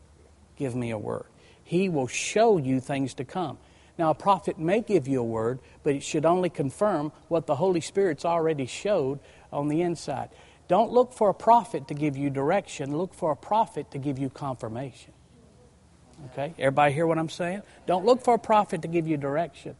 [0.55, 1.25] Give me a word.
[1.63, 3.57] He will show you things to come.
[3.97, 7.55] Now, a prophet may give you a word, but it should only confirm what the
[7.55, 9.19] Holy Spirit's already showed
[9.51, 10.29] on the inside.
[10.69, 14.17] Don't look for a prophet to give you direction, look for a prophet to give
[14.17, 15.11] you confirmation.
[16.31, 16.53] Okay?
[16.57, 17.61] Everybody hear what I'm saying?
[17.87, 19.75] Don't look for a prophet to give you direction.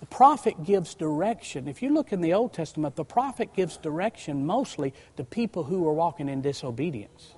[0.00, 1.66] The prophet gives direction.
[1.66, 5.86] If you look in the Old Testament, the prophet gives direction mostly to people who
[5.88, 7.34] are walking in disobedience.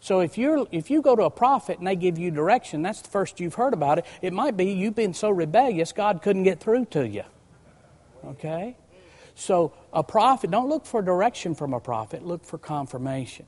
[0.00, 3.02] So if you're if you go to a prophet and they give you direction, that's
[3.02, 4.06] the first you've heard about it.
[4.22, 7.24] It might be you've been so rebellious God couldn't get through to you.
[8.24, 8.76] Okay?
[9.34, 13.46] So a prophet, don't look for direction from a prophet, look for confirmation.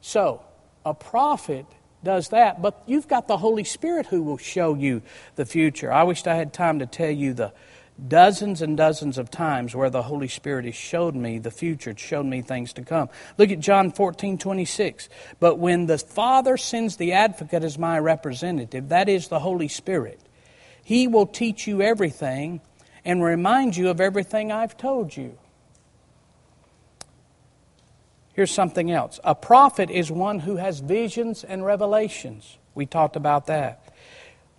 [0.00, 0.42] So
[0.84, 1.66] a prophet
[2.02, 5.02] does that, but you've got the Holy Spirit who will show you
[5.36, 5.92] the future.
[5.92, 7.52] I wished I had time to tell you the
[8.06, 12.26] dozens and dozens of times where the Holy Spirit has showed me the future, showed
[12.26, 13.08] me things to come.
[13.36, 15.08] Look at John 14, 26.
[15.40, 20.20] But when the Father sends the advocate as my representative, that is the Holy Spirit,
[20.84, 22.60] he will teach you everything
[23.04, 25.36] and remind you of everything I've told you.
[28.38, 29.18] Here's something else.
[29.24, 32.56] A prophet is one who has visions and revelations.
[32.72, 33.92] We talked about that.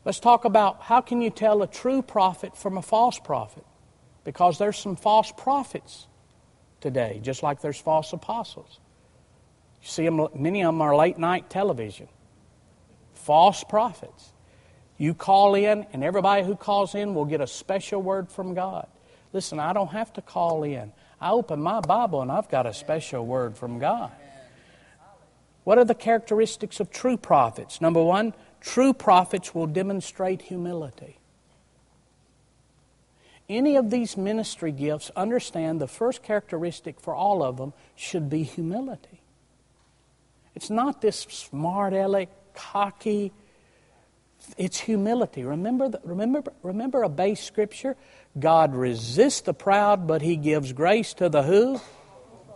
[0.03, 3.63] Let's talk about how can you tell a true prophet from a false prophet?
[4.25, 6.07] Because there's some false prophets
[6.81, 8.81] today, just like there's false apostles.
[9.81, 12.09] You see them, many of them are late night television.
[13.13, 14.33] False prophets.
[14.97, 18.87] You call in, and everybody who calls in will get a special word from God.
[19.31, 20.91] Listen, I don't have to call in.
[21.21, 24.11] I open my Bible and I've got a special word from God.
[25.63, 27.81] What are the characteristics of true prophets?
[27.81, 31.17] Number one, True prophets will demonstrate humility.
[33.47, 38.43] Any of these ministry gifts, understand the first characteristic for all of them should be
[38.43, 39.21] humility.
[40.53, 43.31] It's not this smart aleck, cocky,
[44.57, 45.43] it's humility.
[45.43, 47.95] Remember, the, remember, remember a base scripture?
[48.37, 51.79] God resists the proud, but he gives grace to the who?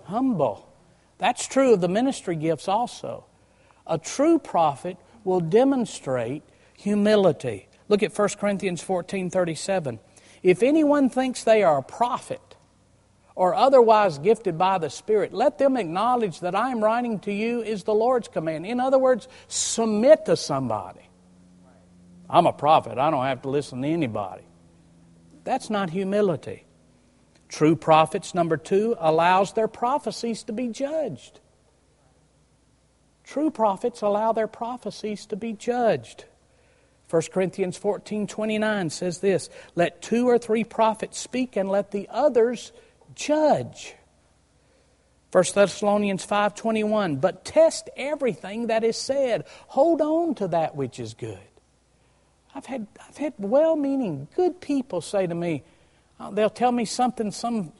[0.05, 0.67] Humble.
[1.17, 3.25] That's true of the ministry gifts also.
[3.87, 6.43] A true prophet will demonstrate
[6.77, 7.67] humility.
[7.89, 9.99] Look at 1 Corinthians 14 37.
[10.41, 12.41] If anyone thinks they are a prophet
[13.35, 17.61] or otherwise gifted by the Spirit, let them acknowledge that I am writing to you
[17.61, 18.65] is the Lord's command.
[18.65, 21.09] In other words, submit to somebody.
[22.33, 24.41] I'm a prophet, I don't have to listen to anybody.
[25.43, 26.65] That's not humility.
[27.47, 31.39] True prophets, number two, allows their prophecies to be judged.
[33.23, 36.25] True prophets allow their prophecies to be judged.
[37.11, 42.07] 1 Corinthians 14 29 says this Let two or three prophets speak and let the
[42.09, 42.71] others
[43.13, 43.93] judge.
[45.31, 51.13] 1 Thessalonians 5:21 But test everything that is said hold on to that which is
[51.13, 51.37] good.
[52.55, 55.63] I've had I've had well-meaning good people say to me
[56.19, 57.73] uh, they'll tell me something some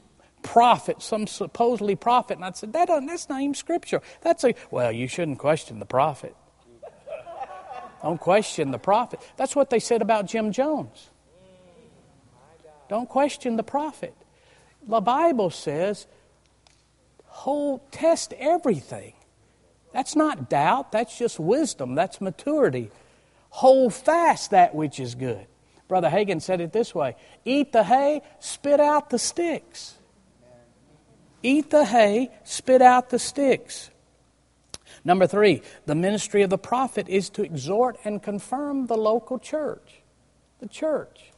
[0.44, 2.36] prophet, some supposedly prophet.
[2.36, 4.02] And I said, that that's not even scripture.
[4.22, 6.36] That's a, well, you shouldn't question the prophet.
[8.02, 9.22] Don't question the prophet.
[9.38, 11.10] That's what they said about Jim Jones.
[12.90, 14.14] Don't question the prophet.
[14.86, 16.06] The Bible says,
[17.26, 19.14] hold, test everything.
[19.94, 22.92] That's not doubt, that's just wisdom, that's maturity.
[23.58, 25.46] Hold fast that which is good.
[25.88, 29.96] Brother Hagin said it this way Eat the hay, spit out the sticks.
[31.44, 33.92] Eat the hay, spit out the sticks.
[35.06, 40.02] Number three, the ministry of the prophet is to exhort and confirm the local church.
[40.60, 41.32] The church.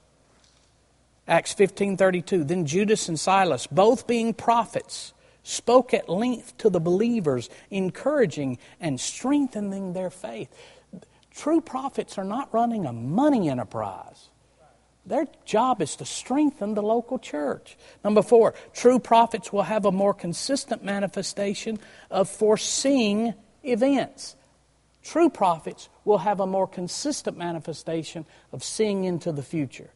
[1.27, 7.49] Acts 15:32 Then Judas and Silas both being prophets spoke at length to the believers
[7.69, 10.47] encouraging and strengthening their faith.
[11.35, 14.29] True prophets are not running a money enterprise.
[15.05, 17.77] Their job is to strengthen the local church.
[18.03, 21.77] Number four, true prophets will have a more consistent manifestation
[22.09, 24.35] of foreseeing events.
[25.03, 29.91] True prophets will have a more consistent manifestation of seeing into the future.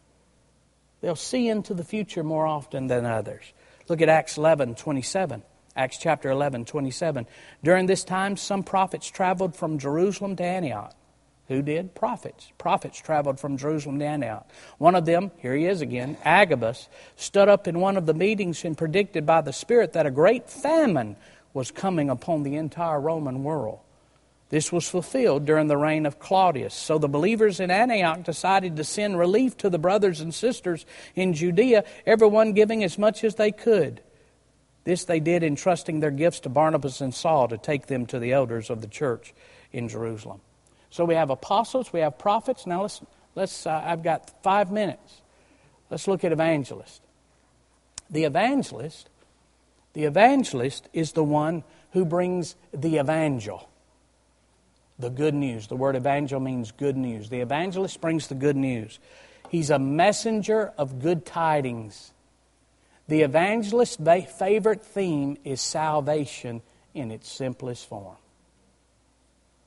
[1.01, 3.43] They'll see into the future more often than others.
[3.87, 5.41] Look at Acts 11 27.
[5.75, 7.25] Acts chapter 11, 27.
[7.63, 10.93] During this time, some prophets traveled from Jerusalem to Antioch.
[11.49, 11.95] Who did?
[11.95, 12.51] Prophets.
[12.59, 14.47] Prophets traveled from Jerusalem to Antioch.
[14.77, 18.63] One of them, here he is again, Agabus, stood up in one of the meetings
[18.63, 21.15] and predicted by the Spirit that a great famine
[21.53, 23.79] was coming upon the entire Roman world.
[24.49, 26.75] This was fulfilled during the reign of Claudius.
[26.75, 30.85] So the believers in Antioch decided to send relief to the brothers and sisters
[31.15, 34.01] in Judea, everyone giving as much as they could.
[34.83, 38.33] This they did, entrusting their gifts to Barnabas and Saul to take them to the
[38.33, 39.33] elders of the church
[39.71, 40.41] in Jerusalem.
[40.89, 42.65] So we have apostles, we have prophets.
[42.65, 43.01] Now let's,
[43.35, 45.21] let's uh, I've got five minutes.
[45.89, 47.01] Let's look at evangelist.
[48.09, 49.09] The evangelist,
[49.93, 53.69] the evangelist is the one who brings the evangel,
[54.97, 55.67] the good news.
[55.67, 57.29] The word evangel means good news.
[57.29, 58.99] The evangelist brings the good news.
[59.49, 62.13] He's a messenger of good tidings.
[63.07, 63.97] The evangelist's
[64.37, 66.61] favorite theme is salvation
[66.93, 68.17] in its simplest form.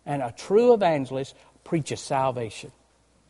[0.04, 1.34] And a true evangelist
[1.64, 2.72] preaches salvation.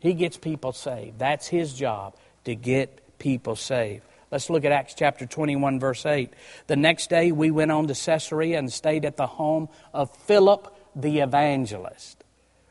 [0.01, 1.19] He gets people saved.
[1.19, 2.15] That's his job,
[2.45, 4.03] to get people saved.
[4.33, 6.33] Let's look at Acts chapter 21, verse 8.
[6.67, 10.75] The next day we went on to Caesarea and stayed at the home of Philip
[10.97, 12.25] the evangelist,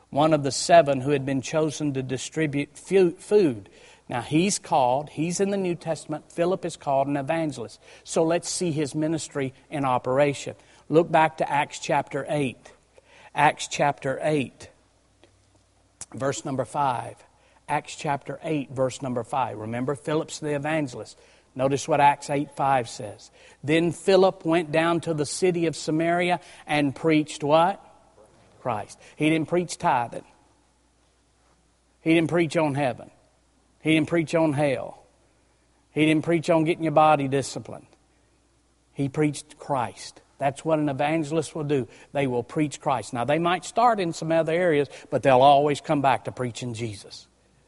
[0.10, 3.70] one of the seven who had been chosen to distribute food.
[4.10, 7.80] Now he's called, he's in the New Testament, Philip is called an evangelist.
[8.04, 10.56] So let's see his ministry in operation.
[10.89, 12.58] Look back to Acts chapter 8.
[13.34, 14.69] Acts chapter 8,
[16.13, 17.15] verse number 5.
[17.69, 19.57] Acts chapter 8, verse number 5.
[19.57, 21.17] Remember, Philip's the evangelist.
[21.55, 23.32] Notice what Acts 8 5 says.
[23.63, 27.86] Then Philip went down to the city of Samaria and preached what?
[28.61, 28.99] Christ.
[29.15, 30.25] He didn't preach tithing.
[32.01, 33.11] He didn't preach on heaven.
[33.82, 35.03] He didn't preach on hell.
[35.91, 37.88] He didn't preach on getting your body disciplined.
[38.93, 40.21] He preached Christ.
[40.41, 41.87] That's what an evangelist will do.
[42.13, 43.13] They will preach Christ.
[43.13, 46.73] Now, they might start in some other areas, but they'll always come back to preaching
[46.73, 47.27] Jesus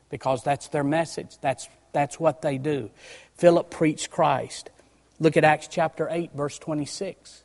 [0.09, 1.38] because that's their message.
[1.39, 2.89] That's, that's what they do.
[3.36, 4.71] Philip preached Christ.
[5.19, 7.43] Look at Acts chapter 8, verse 26.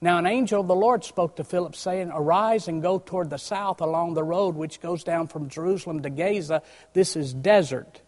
[0.00, 3.38] Now, an angel of the Lord spoke to Philip, saying, Arise and go toward the
[3.38, 6.62] south along the road which goes down from Jerusalem to Gaza.
[6.92, 8.00] This is desert.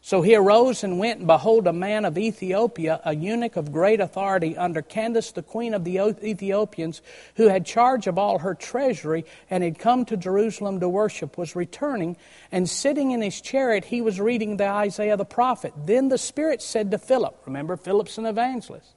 [0.00, 4.00] So he arose and went, and behold, a man of Ethiopia, a eunuch of great
[4.00, 7.02] authority under Candace, the queen of the Ethiopians,
[7.34, 11.56] who had charge of all her treasury and had come to Jerusalem to worship, was
[11.56, 12.16] returning,
[12.52, 15.74] and sitting in his chariot, he was reading the Isaiah the prophet.
[15.84, 18.94] Then the Spirit said to Philip, remember, Philip's an evangelist.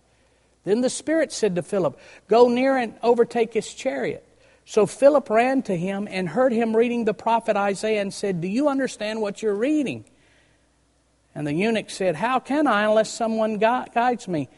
[0.64, 4.24] Then the Spirit said to Philip, Go near and overtake his chariot.
[4.66, 8.48] So Philip ran to him and heard him reading the prophet Isaiah and said, Do
[8.48, 10.06] you understand what you're reading?
[11.34, 14.50] And the eunuch said, How can I unless someone guides me?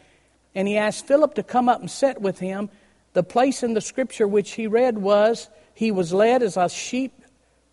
[0.55, 2.69] And he asked Philip to come up and sit with him.
[3.13, 7.13] The place in the scripture which he read was, He was led as a sheep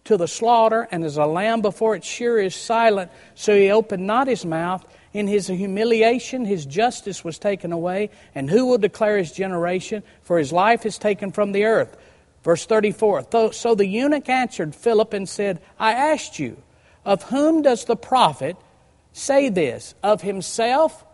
[0.04, 4.06] to the slaughter, and as a lamb before its shearer is silent, so he opened
[4.06, 4.84] not his mouth.
[5.12, 8.10] In his humiliation, his justice was taken away.
[8.34, 10.02] And who will declare his generation?
[10.22, 11.96] For his life is taken from the earth.
[12.44, 16.62] Verse 34 So the eunuch answered Philip and said, I asked you,
[17.04, 18.56] of whom does the prophet
[19.20, 19.94] say this?
[20.02, 21.04] Of himself?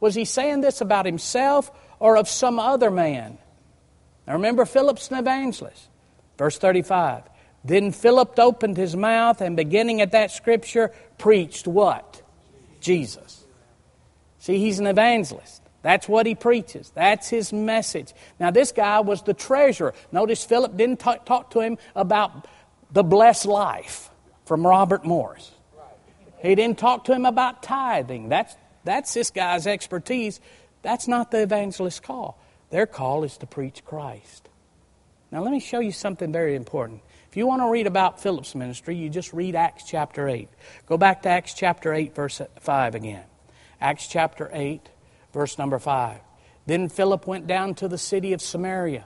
[0.00, 3.38] Was he saying this about himself or of some other man?
[4.26, 5.88] Now remember, Philip's an evangelist.
[6.38, 7.22] Verse 35.
[7.64, 12.22] Then Philip opened his mouth and beginning at that scripture, preached what?
[12.80, 13.44] Jesus.
[14.38, 15.62] See, he's an evangelist.
[15.82, 16.90] That's what he preaches.
[16.94, 18.12] That's his message.
[18.38, 19.94] Now, this guy was the treasurer.
[20.12, 22.46] Notice Philip didn't talk, talk to him about
[22.92, 24.10] the blessed life
[24.44, 25.50] from Robert Morris.
[26.42, 28.28] He didn't talk to him about tithing.
[28.28, 30.40] That's, that's this guy's expertise.
[30.82, 32.38] That's not the evangelist's call.
[32.70, 34.48] Their call is to preach Christ.
[35.30, 37.00] Now, let me show you something very important.
[37.28, 40.48] If you want to read about Philip's ministry, you just read Acts chapter 8.
[40.86, 43.24] Go back to Acts chapter 8, verse 5 again.
[43.80, 44.88] Acts chapter 8,
[45.32, 46.18] verse number 5.
[46.66, 49.04] Then Philip went down to the city of Samaria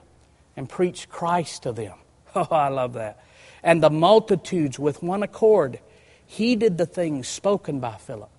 [0.55, 1.93] and preached Christ to them.
[2.33, 3.21] Oh, I love that.
[3.61, 5.81] And the multitudes with one accord
[6.31, 8.29] heeded the things spoken by Philip.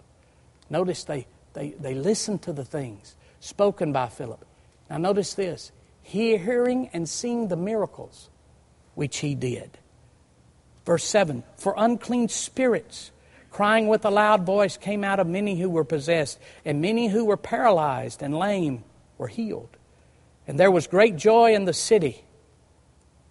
[0.70, 4.42] Notice they, they, they listened to the things spoken by Philip.
[4.88, 5.72] Now, notice this
[6.02, 8.30] hearing and seeing the miracles
[8.94, 9.76] which he did.
[10.86, 13.10] Verse 7 For unclean spirits,
[13.50, 17.26] crying with a loud voice, came out of many who were possessed, and many who
[17.26, 18.84] were paralyzed and lame
[19.18, 19.76] were healed.
[20.48, 22.24] And there was great joy in the city.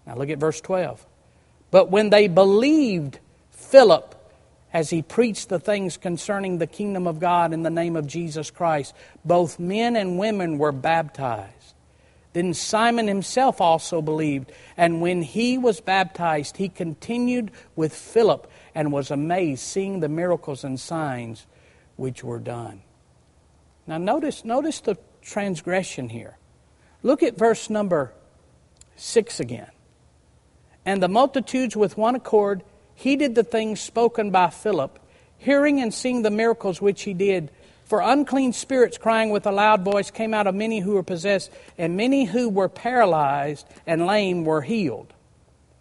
[0.06, 1.04] Now look at verse 12.
[1.72, 3.18] But when they believed
[3.50, 4.21] Philip
[4.74, 8.52] as he preached the things concerning the kingdom of God in the name of Jesus
[8.52, 8.94] Christ,
[9.26, 11.76] both men and women were baptized.
[12.34, 18.94] Then Simon himself also believed, and when he was baptized, he continued with Philip and
[18.94, 21.46] was amazed, seeing the miracles and signs
[21.98, 22.82] which were done.
[23.86, 26.38] Now, notice, notice the transgression here.
[27.04, 28.14] Look at verse number
[28.96, 29.72] 6 again.
[30.86, 32.64] And the multitudes with one accord
[33.02, 35.00] heeded the things spoken by Philip,
[35.38, 37.52] hearing and seeing the miracles which he did.
[37.86, 41.52] For unclean spirits, crying with a loud voice, came out of many who were possessed,
[41.78, 45.14] and many who were paralyzed and lame were healed.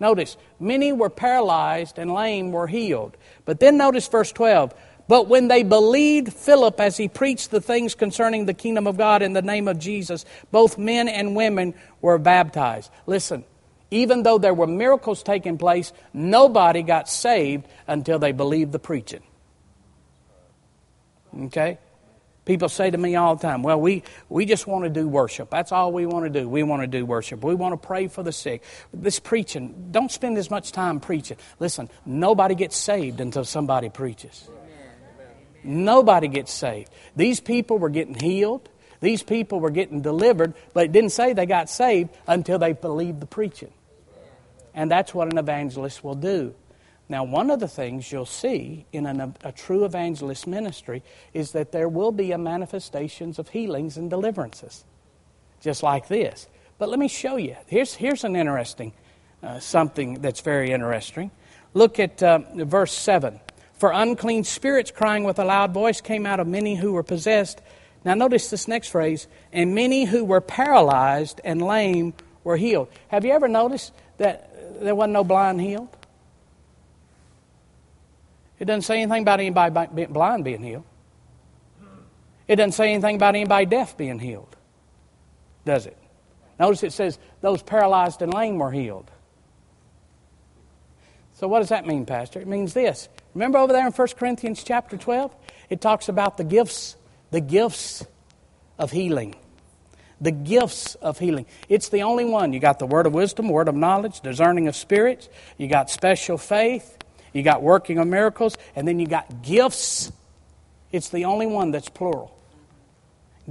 [0.01, 3.19] Notice, many were paralyzed and lame were healed.
[3.45, 4.75] But then notice verse 12.
[5.07, 9.21] But when they believed Philip as he preached the things concerning the kingdom of God
[9.21, 12.91] in the name of Jesus, both men and women were baptized.
[13.07, 13.45] Listen,
[13.91, 19.23] Even though there were miracles taking place, nobody got saved until they believed the preaching.
[21.45, 21.79] Okay?
[22.45, 25.51] People say to me all the time, well, we, we just want to do worship.
[25.51, 26.49] That's all we want to do.
[26.49, 27.45] We want to do worship.
[27.45, 28.63] We want to pray for the sick.
[28.93, 31.37] This preaching, don't spend as much time preaching.
[31.59, 34.49] Listen, nobody gets saved until somebody preaches.
[35.63, 36.91] Nobody gets saved.
[37.15, 38.69] These people were getting healed.
[39.01, 43.21] These people were getting delivered, but it didn't say they got saved until they believed
[43.21, 43.73] the preaching.
[44.75, 46.55] And that's what an evangelist will do.
[47.09, 51.03] Now, one of the things you'll see in an, a true evangelist ministry
[51.35, 54.85] is that there will be manifestations of healings and deliverances,
[55.61, 56.47] just like this.
[56.79, 57.57] But let me show you.
[57.67, 58.93] Here's, here's an interesting
[59.43, 61.31] uh, something that's very interesting.
[61.75, 63.41] Look at uh, verse 7.
[63.75, 67.63] For unclean spirits crying with a loud voice came out of many who were possessed.
[68.05, 72.15] Now, notice this next phrase and many who were paralyzed and lame
[72.45, 72.89] were healed.
[73.09, 74.50] Have you ever noticed that
[74.81, 75.89] there wasn't no blind healed?
[78.59, 80.85] It doesn't say anything about anybody being blind being healed.
[82.47, 84.57] It doesn't say anything about anybody deaf being healed,
[85.65, 85.97] does it?
[86.59, 89.11] Notice it says those paralyzed and lame were healed.
[91.35, 92.41] So what does that mean, Pastor?
[92.41, 93.09] It means this.
[93.35, 95.35] Remember over there in 1 Corinthians chapter 12?
[95.71, 96.97] It talks about the gifts,
[97.31, 98.05] the gifts
[98.79, 99.37] of healing.
[100.21, 101.47] The gifts of healing.
[101.69, 102.53] It's the only one.
[102.53, 106.37] You got the word of wisdom, word of knowledge, discerning of spirits, you got special
[106.37, 106.99] faith,
[107.33, 110.13] you got working of miracles, and then you got gifts.
[110.93, 112.37] It's the only one that's plural.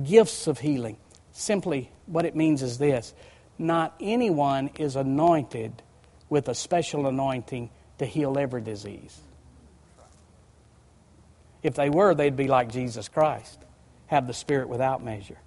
[0.04, 0.98] Gifts of healing.
[1.32, 3.14] Simply, what it means is this
[3.58, 5.82] not anyone is anointed
[6.30, 9.20] with a special anointing to heal every disease.
[11.62, 13.60] If they were, they'd be like Jesus Christ,
[14.08, 15.38] have the Spirit without measure.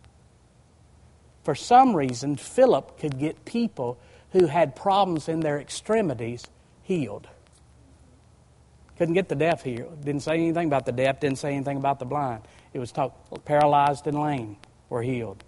[1.42, 3.98] For some reason, Philip could get people
[4.30, 6.44] who had problems in their extremities
[6.82, 7.28] healed.
[8.96, 10.04] Couldn't get the deaf healed.
[10.04, 12.42] Didn't say anything about the deaf, didn't say anything about the blind.
[12.72, 14.56] It was talk, paralyzed and lame
[14.88, 15.42] were healed.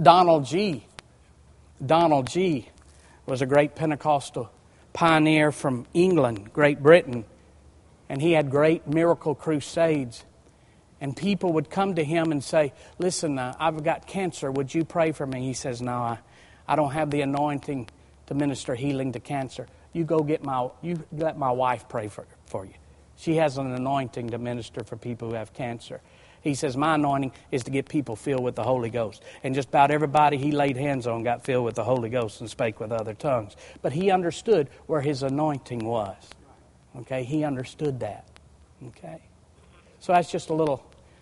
[0.00, 0.86] Donald Gee.
[1.84, 2.68] Donald Gee.
[3.26, 4.50] was a great Pentecostal
[4.92, 7.24] pioneer from England, Great Britain,
[8.08, 10.24] and he had great miracle crusades.
[11.00, 14.50] And people would come to him and say, Listen, uh, I've got cancer.
[14.50, 15.42] Would you pray for me?
[15.42, 16.18] He says, No, I,
[16.68, 17.88] I don't have the anointing
[18.26, 22.26] to minister healing to cancer you go get my, you let my wife pray for,
[22.46, 22.74] for you.
[23.16, 26.00] She has an anointing to minister for people who have cancer.
[26.42, 29.22] He says, My anointing is to get people filled with the Holy Ghost.
[29.44, 32.48] And just about everybody he laid hands on got filled with the Holy Ghost and
[32.48, 33.56] spake with other tongues.
[33.82, 36.16] But he understood where his anointing was.
[37.00, 37.24] Okay?
[37.24, 38.26] He understood that.
[38.88, 39.20] Okay?
[39.98, 40.89] So that's just a little